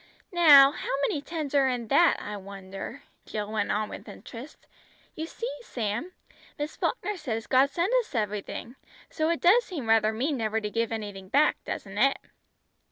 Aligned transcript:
"Now, 0.33 0.71
how 0.71 0.89
many 1.07 1.21
tens 1.21 1.53
are 1.53 1.67
in 1.69 1.87
that, 1.89 2.19
I 2.19 2.35
wonder," 2.35 3.03
Jill 3.27 3.51
went 3.51 3.71
on 3.71 3.87
with 3.87 4.09
interest; 4.09 4.65
"you 5.15 5.27
see, 5.27 5.51
Sam, 5.61 6.11
Miss 6.57 6.75
Falkner 6.75 7.17
says 7.17 7.45
God 7.45 7.69
sends 7.69 7.93
us 7.97 8.15
everything, 8.15 8.77
so 9.11 9.29
it 9.29 9.39
does 9.41 9.63
seem 9.63 9.87
rather 9.87 10.11
mean 10.11 10.37
never 10.37 10.59
to 10.59 10.71
give 10.71 10.91
anything 10.91 11.29
back, 11.29 11.57
doesn't 11.65 11.99
it?" 11.99 12.17